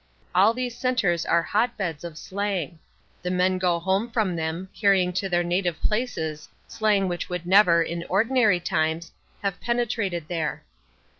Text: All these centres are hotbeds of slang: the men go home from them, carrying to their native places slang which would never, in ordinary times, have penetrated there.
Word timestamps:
All 0.33 0.55
these 0.55 0.75
centres 0.75 1.27
are 1.27 1.43
hotbeds 1.43 2.03
of 2.03 2.17
slang: 2.17 2.79
the 3.21 3.29
men 3.29 3.59
go 3.59 3.77
home 3.79 4.09
from 4.09 4.35
them, 4.35 4.67
carrying 4.73 5.13
to 5.13 5.29
their 5.29 5.43
native 5.43 5.79
places 5.79 6.49
slang 6.67 7.07
which 7.07 7.29
would 7.29 7.45
never, 7.45 7.83
in 7.83 8.03
ordinary 8.09 8.59
times, 8.59 9.11
have 9.43 9.61
penetrated 9.61 10.27
there. 10.27 10.63